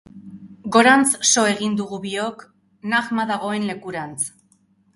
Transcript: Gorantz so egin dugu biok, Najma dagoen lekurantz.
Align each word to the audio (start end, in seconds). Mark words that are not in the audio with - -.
Gorantz 0.75 1.11
so 1.31 1.43
egin 1.49 1.75
dugu 1.81 2.01
biok, 2.07 2.43
Najma 2.95 3.29
dagoen 3.35 3.71
lekurantz. 3.73 4.21